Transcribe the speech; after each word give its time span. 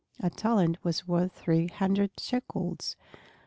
(A 0.19 0.31
talent 0.31 0.83
was 0.83 1.07
worth 1.07 1.31
three 1.33 1.67
hundred 1.67 2.13
shekels.) 2.19 2.95